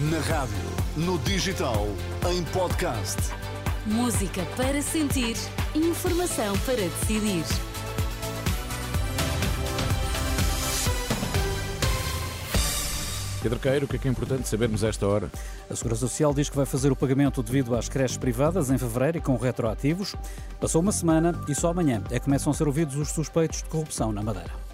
Na 0.00 0.20
rádio, 0.20 0.54
no 0.96 1.18
digital, 1.18 1.88
em 2.30 2.44
podcast. 2.52 3.16
Música 3.84 4.46
para 4.56 4.80
sentir, 4.80 5.34
informação 5.74 6.56
para 6.58 6.76
decidir. 6.76 7.42
Pedro 13.42 13.58
Queiro, 13.58 13.86
o 13.86 13.88
que 13.88 13.96
é 13.96 13.98
que 13.98 14.06
é 14.06 14.10
importante 14.12 14.46
sabermos 14.46 14.84
a 14.84 14.88
esta 14.88 15.04
hora? 15.04 15.28
A 15.68 15.74
Segurança 15.74 16.02
Social 16.02 16.32
diz 16.32 16.48
que 16.48 16.54
vai 16.54 16.64
fazer 16.64 16.92
o 16.92 16.96
pagamento 16.96 17.42
devido 17.42 17.74
às 17.74 17.88
creches 17.88 18.16
privadas 18.16 18.70
em 18.70 18.78
fevereiro 18.78 19.18
e 19.18 19.20
com 19.20 19.36
retroativos. 19.36 20.14
Passou 20.60 20.80
uma 20.80 20.92
semana 20.92 21.34
e 21.48 21.56
só 21.56 21.70
amanhã 21.70 22.04
é 22.12 22.20
que 22.20 22.26
começam 22.26 22.52
a 22.52 22.54
ser 22.54 22.68
ouvidos 22.68 22.94
os 22.94 23.08
suspeitos 23.08 23.64
de 23.64 23.68
corrupção 23.68 24.12
na 24.12 24.22
Madeira. 24.22 24.67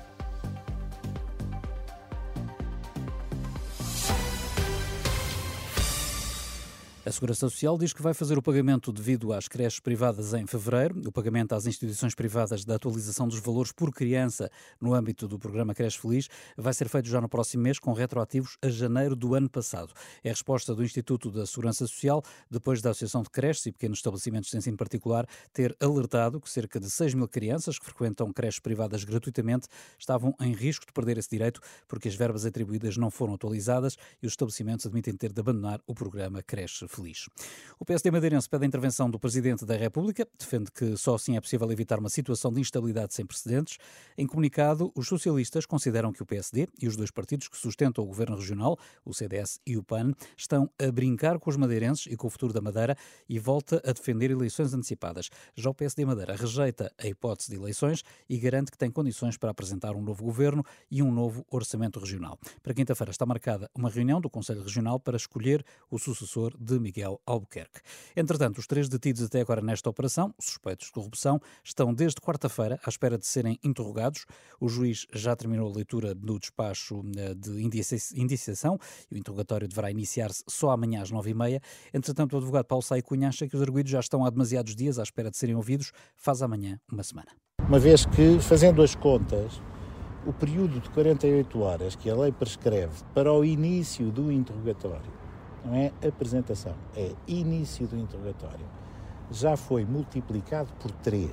A 7.07 7.13
Segurança 7.13 7.51
Social 7.51 7.77
diz 7.77 7.93
que 7.93 8.01
vai 8.01 8.15
fazer 8.15 8.39
o 8.39 8.43
pagamento 8.43 8.91
devido 8.91 9.35
às 9.35 9.47
creches 9.47 9.79
privadas 9.79 10.33
em 10.33 10.47
fevereiro. 10.47 11.03
O 11.07 11.13
pagamento 11.13 11.55
às 11.55 11.67
instituições 11.67 12.15
privadas 12.15 12.65
da 12.65 12.77
atualização 12.77 13.29
dos 13.29 13.39
valores 13.41 13.73
por 13.73 13.93
criança 13.93 14.51
no 14.81 14.95
âmbito 14.95 15.29
do 15.29 15.39
programa 15.39 15.75
Creche 15.75 15.99
Feliz 15.99 16.31
vai 16.57 16.73
ser 16.73 16.89
feito 16.89 17.07
já 17.07 17.21
no 17.21 17.29
próximo 17.29 17.63
mês, 17.63 17.79
com 17.79 17.93
retroativos 17.93 18.57
a 18.63 18.71
janeiro 18.71 19.15
do 19.15 19.35
ano 19.35 19.51
passado. 19.51 19.93
É 20.23 20.31
a 20.31 20.33
resposta 20.33 20.75
do 20.75 20.83
Instituto 20.83 21.31
da 21.31 21.45
Segurança 21.45 21.87
Social, 21.87 22.23
depois 22.51 22.81
da 22.81 22.89
Associação 22.89 23.23
de 23.23 23.29
Creches 23.29 23.67
e 23.67 23.73
Pequenos 23.73 23.99
Estabelecimentos 23.99 24.51
de 24.51 24.57
Ensino 24.57 24.79
Particular 24.79 25.27
ter 25.53 25.77
alertado 25.81 26.41
que 26.41 26.49
cerca 26.49 26.81
de 26.81 26.89
6 26.89 27.13
mil 27.13 27.29
crianças 27.29 27.79
que 27.79 27.85
frequentam 27.85 28.33
creches 28.33 28.61
privadas 28.61 29.05
gratuitamente 29.05 29.69
estavam 29.99 30.35
em 30.41 30.55
risco 30.55 30.87
de 30.87 30.93
perder 30.95 31.19
esse 31.19 31.29
direito 31.29 31.61
porque 31.87 32.09
as 32.09 32.15
verbas 32.15 32.47
atribuídas 32.47 32.97
não 32.97 33.11
foram 33.11 33.35
atualizadas 33.35 33.99
e 34.23 34.27
os 34.27 34.33
estabelecimentos 34.33 34.87
admitem 34.87 35.15
ter 35.15 35.35
de 35.35 35.41
abandonar 35.41 35.83
o 35.87 35.95
programa 35.95 36.43
Creche 36.43 36.94
feliz. 36.95 37.29
O 37.79 37.85
PSD 37.85 38.11
madeirense 38.11 38.49
pede 38.49 38.65
a 38.65 38.67
intervenção 38.67 39.11
do 39.11 39.19
Presidente 39.19 39.65
da 39.65 39.77
República, 39.77 40.27
defende 40.39 40.71
que 40.71 40.97
só 40.97 41.17
assim 41.17 41.37
é 41.37 41.41
possível 41.41 41.71
evitar 41.71 41.99
uma 41.99 42.09
situação 42.09 42.53
de 42.53 42.61
instabilidade 42.61 43.15
sem 43.15 43.27
precedentes. 43.27 43.79
Em 44.17 44.27
comunicado, 44.27 44.93
os 44.95 45.09
socialistas 45.09 45.67
consideram 45.67 46.13
que 46.13 46.23
o 46.23 46.27
PSD 46.27 46.69
e 46.81 46.87
os 46.87 46.97
dois 46.97 47.11
partidos 47.11 47.49
que 47.49 47.57
sustentam 47.57 48.05
o 48.05 48.07
governo 48.07 48.37
regional, 48.37 48.79
o 49.05 49.13
CDS 49.13 49.61
e 49.67 49.77
o 49.77 49.83
PAN, 49.83 50.13
estão 50.37 50.71
a 50.79 50.91
brincar 50.91 51.39
com 51.39 51.51
os 51.51 51.57
madeirenses 51.57 52.07
e 52.07 52.17
com 52.17 52.29
o 52.29 52.31
futuro 52.31 52.53
da 52.53 52.61
Madeira 52.61 52.97
e 53.29 53.39
volta 53.39 53.83
a 53.85 53.93
defender 53.93 54.31
eleições 54.31 54.73
antecipadas. 54.73 55.29
Já 55.57 55.71
o 55.71 55.75
PSD 55.75 56.05
Madeira 56.05 56.37
rejeita 56.37 56.93
a 56.97 57.07
hipótese 57.07 57.51
de 57.51 57.57
eleições 57.57 58.05
e 58.29 58.39
garante 58.39 58.71
que 58.71 58.79
tem 58.79 58.91
condições 58.91 59.37
para 59.37 59.51
apresentar 59.51 59.95
um 59.95 60.03
novo 60.03 60.25
governo 60.25 60.65
e 60.91 61.03
um 61.03 61.11
novo 61.11 61.45
orçamento 61.51 61.99
regional. 61.99 62.39
Para 62.63 62.73
quinta-feira 62.73 63.11
está 63.11 63.27
marcada 63.27 63.69
uma 63.75 63.91
reunião 63.91 64.21
do 64.21 64.31
Conselho 64.31 64.63
Regional 64.63 65.01
para 65.01 65.17
escolher 65.17 65.65
o 65.91 65.99
sucessor 65.99 66.57
de 66.59 66.84
Miguel 66.85 67.19
Albuquerque. 67.27 67.81
Entretanto, 68.15 68.59
os 68.59 68.67
três 68.67 68.89
detidos 68.89 69.23
até 69.23 69.41
agora 69.41 69.63
nesta 69.63 69.89
operação, 69.89 70.35
suspeitos 70.39 70.89
de 70.89 70.93
corrupção, 70.93 71.41
estão 71.65 71.95
desde 71.95 72.21
quarta-feira 72.21 72.79
à 72.85 72.89
espera 72.91 73.17
de 73.17 73.27
serem 73.27 73.59
interrogados. 73.65 74.27
O 74.61 74.69
juiz 74.69 75.07
já 75.13 75.35
terminou 75.35 75.71
a 75.71 75.75
leitura 75.75 76.15
do 76.15 76.39
despacho 76.39 77.03
eh, 77.17 77.35
de 77.35 77.63
indiciação 78.15 78.79
e 79.11 79.15
o 79.15 79.19
interrogatório 79.19 79.67
deverá 79.67 79.91
iniciar-se 79.91 80.45
só 80.47 80.71
amanhã 80.71 81.01
às 81.03 81.11
nove 81.11 81.31
e 81.31 81.35
meia. 81.35 81.61
Entretanto, 81.93 82.35
o 82.35 82.37
advogado 82.37 82.67
Paulo 82.67 82.83
Sai 82.83 83.01
Cunha 83.01 83.29
acha 83.29 83.49
que 83.49 83.57
os 83.57 83.63
arguídos 83.63 83.91
já 83.91 84.01
estão 84.01 84.25
há 84.25 84.31
demasiados 84.31 84.77
dias 84.77 84.99
à 84.99 85.03
espera 85.03 85.31
de 85.31 85.39
serem 85.39 85.55
ouvidos. 85.55 85.91
Faz 86.15 86.43
amanhã 86.43 86.79
uma 86.93 87.03
semana. 87.03 87.29
Uma 87.67 87.79
vez 87.79 88.05
que, 88.05 88.39
fazendo 88.41 88.83
as 88.83 88.95
contas, 88.95 89.61
o 90.27 90.33
período 90.33 90.81
de 90.81 90.91
48 90.91 91.61
horas 91.61 91.97
que 91.97 92.11
a 92.11 92.15
lei 92.15 92.31
prescreve 92.31 92.93
para 93.15 93.33
o 93.33 93.43
início 93.45 94.11
do 94.11 94.31
interrogatório 94.31 95.24
não 95.65 95.75
é 95.75 95.93
apresentação, 96.07 96.75
é 96.97 97.13
início 97.27 97.87
do 97.87 97.97
interrogatório, 97.97 98.67
já 99.31 99.57
foi 99.57 99.85
multiplicado 99.85 100.69
por 100.81 100.91
3. 100.91 101.31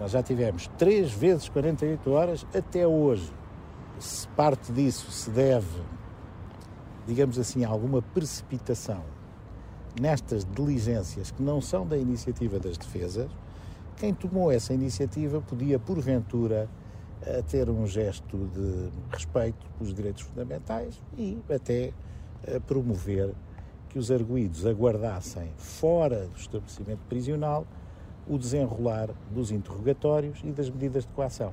Nós 0.00 0.10
já 0.10 0.22
tivemos 0.22 0.68
3 0.78 1.12
vezes 1.12 1.48
48 1.48 2.10
horas 2.10 2.46
até 2.54 2.86
hoje. 2.86 3.32
Se 3.98 4.26
parte 4.28 4.72
disso 4.72 5.10
se 5.12 5.30
deve, 5.30 5.80
digamos 7.06 7.38
assim, 7.38 7.64
a 7.64 7.68
alguma 7.68 8.02
precipitação 8.02 9.02
nestas 10.00 10.44
diligências 10.44 11.30
que 11.30 11.42
não 11.42 11.60
são 11.60 11.86
da 11.86 11.96
iniciativa 11.96 12.58
das 12.58 12.76
defesas, 12.76 13.30
quem 13.96 14.12
tomou 14.12 14.50
essa 14.50 14.74
iniciativa 14.74 15.40
podia, 15.40 15.78
porventura, 15.78 16.68
eh, 17.24 17.42
ter 17.42 17.70
um 17.70 17.86
gesto 17.86 18.36
de 18.48 18.90
respeito 19.10 19.64
pelos 19.78 19.94
direitos 19.94 20.22
fundamentais 20.22 21.00
e 21.16 21.38
até 21.48 21.92
eh, 22.44 22.58
promover 22.66 23.32
que 23.92 23.98
os 23.98 24.10
arguídos 24.10 24.64
aguardassem 24.64 25.52
fora 25.58 26.26
do 26.26 26.38
estabelecimento 26.38 27.00
prisional 27.10 27.66
o 28.26 28.38
desenrolar 28.38 29.10
dos 29.30 29.50
interrogatórios 29.50 30.40
e 30.42 30.50
das 30.50 30.70
medidas 30.70 31.04
de 31.04 31.12
coação. 31.12 31.50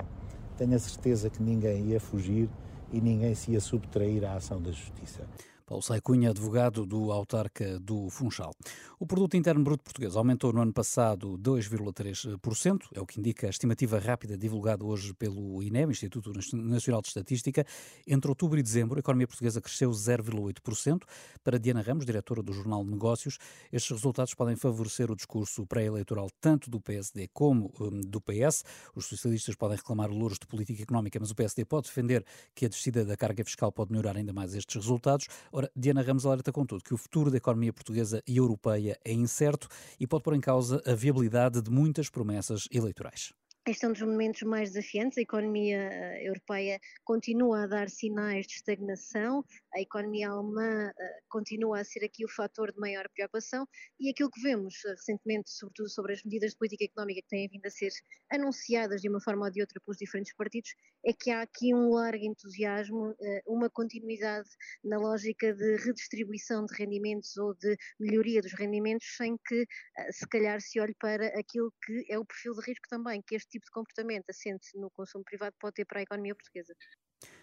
Tenho 0.56 0.74
a 0.74 0.78
certeza 0.78 1.28
que 1.28 1.42
ninguém 1.42 1.86
ia 1.86 2.00
fugir 2.00 2.48
e 2.90 3.00
ninguém 3.00 3.34
se 3.34 3.52
ia 3.52 3.60
subtrair 3.60 4.24
à 4.24 4.34
ação 4.34 4.60
da 4.60 4.70
Justiça. 4.70 5.22
Paulo 5.70 5.84
Sai 5.84 6.00
Cunha, 6.00 6.30
advogado 6.30 6.84
do 6.84 7.12
autarca 7.12 7.78
do 7.78 8.10
Funchal. 8.10 8.52
O 8.98 9.06
produto 9.06 9.36
interno 9.36 9.62
bruto 9.62 9.84
português 9.84 10.16
aumentou 10.16 10.52
no 10.52 10.60
ano 10.60 10.72
passado 10.72 11.38
2,3%, 11.38 12.88
é 12.92 13.00
o 13.00 13.06
que 13.06 13.20
indica 13.20 13.46
a 13.46 13.50
estimativa 13.50 14.00
rápida 14.00 14.36
divulgada 14.36 14.84
hoje 14.84 15.14
pelo 15.14 15.62
INEM, 15.62 15.90
Instituto 15.90 16.32
Nacional 16.54 17.00
de 17.00 17.06
Estatística. 17.06 17.64
Entre 18.04 18.28
outubro 18.28 18.58
e 18.58 18.64
dezembro, 18.64 18.96
a 18.96 18.98
economia 18.98 19.28
portuguesa 19.28 19.60
cresceu 19.60 19.92
0,8%. 19.92 21.04
Para 21.44 21.56
Diana 21.56 21.82
Ramos, 21.82 22.04
diretora 22.04 22.42
do 22.42 22.52
Jornal 22.52 22.84
de 22.84 22.90
Negócios, 22.90 23.38
estes 23.70 23.92
resultados 23.92 24.34
podem 24.34 24.56
favorecer 24.56 25.08
o 25.08 25.14
discurso 25.14 25.64
pré-eleitoral 25.66 26.28
tanto 26.40 26.68
do 26.68 26.80
PSD 26.80 27.28
como 27.32 27.72
um, 27.78 28.00
do 28.00 28.20
PS. 28.20 28.64
Os 28.92 29.06
socialistas 29.06 29.54
podem 29.54 29.76
reclamar 29.76 30.10
louros 30.10 30.40
de 30.40 30.48
política 30.48 30.82
económica, 30.82 31.20
mas 31.20 31.30
o 31.30 31.34
PSD 31.36 31.64
pode 31.64 31.86
defender 31.86 32.24
que 32.56 32.66
a 32.66 32.68
descida 32.68 33.04
da 33.04 33.16
carga 33.16 33.44
fiscal 33.44 33.70
pode 33.70 33.92
melhorar 33.92 34.16
ainda 34.16 34.32
mais 34.32 34.52
estes 34.52 34.74
resultados. 34.74 35.28
Ora, 35.60 35.70
Diana 35.76 36.00
Ramos 36.00 36.24
alerta, 36.24 36.50
contudo, 36.50 36.82
que 36.82 36.94
o 36.94 36.96
futuro 36.96 37.30
da 37.30 37.36
economia 37.36 37.70
portuguesa 37.70 38.22
e 38.26 38.38
europeia 38.38 38.98
é 39.04 39.12
incerto 39.12 39.68
e 39.98 40.06
pode 40.06 40.22
pôr 40.22 40.34
em 40.34 40.40
causa 40.40 40.82
a 40.86 40.94
viabilidade 40.94 41.60
de 41.60 41.70
muitas 41.70 42.08
promessas 42.08 42.66
eleitorais. 42.72 43.34
Este 43.66 43.84
é 43.84 43.88
um 43.88 43.92
dos 43.92 44.00
momentos 44.00 44.40
mais 44.42 44.70
desafiantes. 44.70 45.18
A 45.18 45.20
economia 45.20 45.76
eh, 45.76 46.26
europeia 46.26 46.80
continua 47.04 47.64
a 47.64 47.66
dar 47.66 47.90
sinais 47.90 48.46
de 48.46 48.54
estagnação, 48.54 49.44
a 49.74 49.80
economia 49.82 50.30
alemã 50.30 50.88
eh, 50.88 51.20
continua 51.28 51.80
a 51.80 51.84
ser 51.84 52.02
aqui 52.02 52.24
o 52.24 52.28
fator 52.28 52.72
de 52.72 52.80
maior 52.80 53.06
preocupação 53.10 53.68
e 54.00 54.08
aquilo 54.08 54.30
que 54.30 54.40
vemos 54.40 54.82
eh, 54.86 54.92
recentemente, 54.92 55.50
sobretudo 55.50 55.90
sobre 55.90 56.14
as 56.14 56.24
medidas 56.24 56.52
de 56.52 56.56
política 56.56 56.84
económica 56.84 57.20
que 57.20 57.28
têm 57.28 57.48
vindo 57.48 57.66
a 57.66 57.70
ser 57.70 57.90
anunciadas 58.32 59.02
de 59.02 59.10
uma 59.10 59.20
forma 59.20 59.44
ou 59.44 59.52
de 59.52 59.60
outra 59.60 59.78
pelos 59.84 59.98
diferentes 59.98 60.34
partidos, 60.34 60.74
é 61.04 61.12
que 61.12 61.30
há 61.30 61.42
aqui 61.42 61.74
um 61.74 61.90
largo 61.90 62.24
entusiasmo, 62.24 63.14
uma 63.46 63.68
continuidade 63.68 64.48
na 64.84 64.98
lógica 64.98 65.52
de 65.54 65.76
redistribuição 65.76 66.64
de 66.64 66.74
rendimentos 66.74 67.36
ou 67.36 67.54
de 67.54 67.76
melhoria 67.98 68.40
dos 68.40 68.52
rendimentos, 68.52 69.06
sem 69.16 69.36
que 69.46 69.66
se 70.10 70.26
calhar 70.28 70.60
se 70.60 70.78
olhe 70.78 70.94
para 71.00 71.26
aquilo 71.38 71.72
que 71.84 72.04
é 72.10 72.18
o 72.18 72.24
perfil 72.24 72.54
de 72.54 72.60
risco 72.66 72.86
também 72.88 73.22
que 73.22 73.34
este 73.34 73.49
tipo 73.50 73.64
de 73.64 73.70
comportamento 73.70 74.30
assente 74.30 74.76
no 74.78 74.90
consumo 74.90 75.24
privado 75.24 75.54
pode 75.58 75.74
ter 75.74 75.84
para 75.84 76.00
a 76.00 76.02
economia 76.02 76.34
portuguesa. 76.34 76.74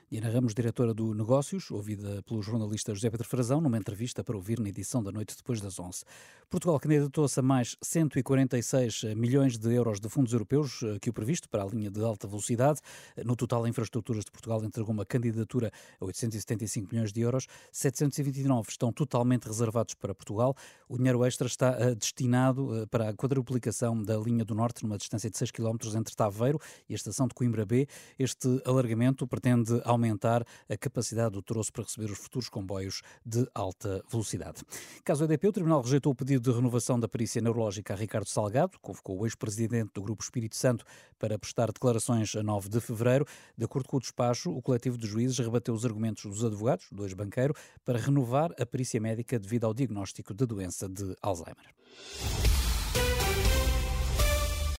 Diana 0.09 0.29
Ramos, 0.29 0.53
diretora 0.53 0.94
do 0.94 1.13
Negócios, 1.13 1.69
ouvida 1.69 2.23
pelo 2.23 2.41
jornalista 2.41 2.95
José 2.95 3.09
Pedro 3.09 3.28
Frazão, 3.28 3.59
numa 3.59 3.78
entrevista 3.78 4.23
para 4.23 4.38
ouvir 4.38 4.57
na 4.57 4.69
edição 4.69 5.03
da 5.03 5.12
noite 5.12 5.35
depois 5.35 5.59
das 5.59 5.78
11. 5.78 6.06
Portugal 6.50 6.79
candidatou-se 6.79 7.38
a 7.38 7.44
mais 7.44 7.75
146 7.81 9.03
milhões 9.17 9.57
de 9.57 9.73
euros 9.73 10.00
de 10.00 10.07
fundos 10.07 10.31
europeus 10.31 10.81
eh, 10.81 10.97
que 11.01 11.09
o 11.09 11.13
previsto 11.13 11.50
para 11.50 11.62
a 11.62 11.66
linha 11.66 11.91
de 11.91 12.01
alta 12.01 12.25
velocidade. 12.25 12.79
No 13.25 13.35
total, 13.35 13.67
Infraestruturas 13.67 14.23
de 14.23 14.31
Portugal 14.31 14.63
entregou 14.63 14.94
uma 14.94 15.06
candidatura 15.06 15.73
a 16.00 16.06
875 16.06 16.88
milhões 16.90 17.12
de 17.12 17.19
euros. 17.19 17.46
729 17.73 18.70
estão 18.70 18.93
totalmente 18.93 19.46
reservados 19.46 19.93
para 19.93 20.16
Portugal. 20.16 20.55
O 20.87 20.96
dinheiro 20.96 21.26
extra 21.26 21.47
está 21.47 21.76
eh, 21.78 21.96
destinado 21.96 22.78
eh, 22.78 22.85
para 22.85 23.09
a 23.09 23.14
quadruplicação 23.14 24.02
da 24.02 24.16
linha 24.16 24.46
do 24.46 24.55
Norte, 24.55 24.84
numa 24.84 24.97
distância 24.97 25.29
de 25.29 25.37
6 25.37 25.52
km 25.52 25.76
entre 25.97 26.16
Taveiro 26.16 26.61
e 26.87 26.93
a 26.93 26.96
estação 26.96 27.28
de 27.28 27.34
Coimbra 27.34 27.66
B. 27.66 27.90
Este 28.17 28.61
alargamento 28.64 29.28
pretende 29.28 29.82
aumentar 29.84 29.97
aumentar 29.97 30.46
a 30.70 30.78
capacidade 30.78 31.32
do 31.32 31.41
troço 31.41 31.72
para 31.73 31.84
receber 31.84 32.11
os 32.11 32.17
futuros 32.17 32.49
comboios 32.49 33.02
de 33.26 33.47
alta 33.53 34.03
velocidade. 34.09 34.64
Caso 35.03 35.26
EDP, 35.26 35.47
o 35.47 35.52
Tribunal 35.52 35.82
rejeitou 35.82 36.11
o 36.11 36.16
pedido 36.16 36.49
de 36.49 36.55
renovação 36.55 36.99
da 36.99 37.08
perícia 37.08 37.41
neurológica 37.41 37.94
a 37.94 37.97
Ricardo 37.97 38.28
Salgado, 38.28 38.78
convocou 38.82 39.20
o 39.20 39.26
ex-presidente 39.26 39.91
do 39.94 40.02
Grupo 40.02 40.23
Espírito 40.23 40.55
Santo 40.55 40.85
para 41.20 41.38
prestar 41.38 41.72
declarações 41.72 42.35
a 42.35 42.44
9 42.44 42.70
de 42.70 42.79
fevereiro. 42.79 43.26
De 43.58 43.66
acordo 43.66 43.88
com 43.88 43.97
o 43.97 43.99
despacho, 43.99 44.52
o 44.52 44.61
coletivo 44.61 44.97
de 44.97 45.08
juízes 45.08 45.38
rebateu 45.40 45.73
os 45.73 45.85
argumentos 45.85 46.23
dos 46.23 46.44
advogados, 46.44 46.88
do 46.91 47.03
ex-banqueiro, 47.03 47.53
para 47.84 47.99
renovar 47.99 48.52
a 48.59 48.66
perícia 48.66 48.99
médica 49.02 49.40
devido 49.40 49.66
ao 49.66 49.73
diagnóstico 49.73 50.34
de 50.34 50.46
doença 50.46 50.88
de 50.88 51.16
Alzheimer. 51.22 52.57